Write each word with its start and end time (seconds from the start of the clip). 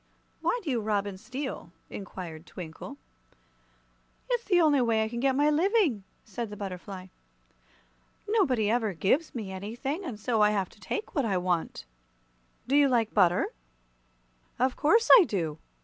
"Why 0.41 0.59
do 0.63 0.71
you 0.71 0.81
rob 0.81 1.05
and 1.05 1.19
steal?" 1.19 1.71
inquired 1.91 2.47
Twinkle. 2.47 2.97
"It's 4.31 4.43
the 4.45 4.59
only 4.59 4.81
way 4.81 5.03
I 5.03 5.07
can 5.07 5.19
get 5.19 5.35
my 5.35 5.51
living," 5.51 6.03
said 6.25 6.49
the 6.49 6.57
butterfly. 6.57 7.05
"Nobody 8.27 8.67
ever 8.67 8.93
gives 8.93 9.35
me 9.35 9.51
anything, 9.51 10.03
and 10.03 10.19
so 10.19 10.41
I 10.41 10.49
have 10.49 10.69
to 10.69 10.79
take 10.79 11.13
what 11.13 11.23
I 11.25 11.37
want." 11.37 11.85
"Do 12.67 12.75
you 12.75 12.89
like 12.89 13.13
butter?" 13.13 13.49
"Of 14.57 14.75
course 14.75 15.07
I 15.19 15.23
do! 15.23 15.59